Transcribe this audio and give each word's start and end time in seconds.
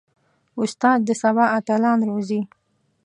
استاد 0.61 0.99
د 1.07 1.09
سبا 1.21 1.45
اتلان 1.59 1.99
روزي. 2.09 2.41